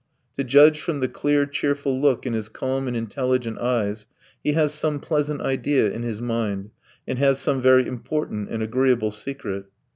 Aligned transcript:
To 0.35 0.43
judge 0.43 0.81
from 0.81 0.99
the 0.99 1.07
clear, 1.07 1.45
cheerful 1.45 2.01
look 2.01 2.25
in 2.25 2.33
his 2.33 2.49
calm 2.49 2.87
and 2.87 2.97
intelligent 2.97 3.59
eyes, 3.59 4.07
he 4.43 4.53
has 4.53 4.73
some 4.73 4.99
pleasant 4.99 5.41
idea 5.41 5.91
in 5.91 6.01
his 6.01 6.19
mind, 6.19 6.71
and 7.07 7.19
has 7.19 7.37
some 7.39 7.61
very 7.61 7.85
important 7.87 8.49
and 8.49 8.63
agreeable 8.63 9.11
secret. 9.11 9.65